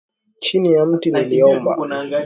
[0.39, 1.75] Chini ya mti naliomba,